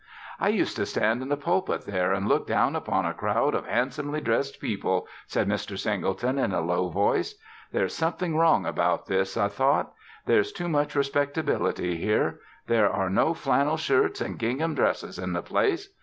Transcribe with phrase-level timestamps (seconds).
[0.39, 3.67] "I used to stand in the pulpit there and look down upon a crowd of
[3.67, 5.77] handsomely dressed people," said Mr.
[5.77, 7.35] Singleton in a low voice.
[7.71, 9.93] "'There is something wrong about this,' I thought.
[10.25, 12.39] 'There's too much respectability here.
[12.65, 15.89] There are no flannel shirts and gingham dresses in the place.